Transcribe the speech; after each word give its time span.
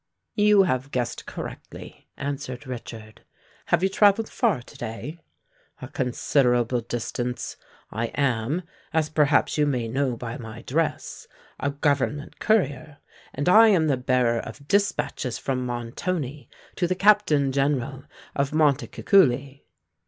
"You 0.33 0.63
have 0.63 0.89
guessed 0.89 1.27
correctly," 1.27 2.07
answered 2.17 2.65
Richard. 2.65 3.21
"Have 3.67 3.83
you 3.83 3.89
travelled 3.89 4.29
far 4.29 4.63
to 4.63 4.75
day?" 4.75 5.19
"A 5.79 5.87
considerable 5.89 6.81
distance. 6.81 7.55
I 7.91 8.07
am, 8.15 8.63
as 8.93 9.11
perhaps 9.11 9.59
you 9.59 9.67
may 9.67 9.87
know 9.87 10.17
by 10.17 10.39
my 10.39 10.63
dress, 10.63 11.27
a 11.59 11.69
government 11.69 12.39
courier: 12.39 12.97
and 13.35 13.47
I 13.47 13.67
am 13.67 13.85
the 13.85 13.95
bearer 13.95 14.39
of 14.39 14.67
dispatches 14.67 15.37
from 15.37 15.67
Montoni 15.67 16.49
to 16.77 16.87
the 16.87 16.95
Captain 16.95 17.51
General 17.51 18.05
of 18.35 18.51
Montecuculi." 18.53 19.65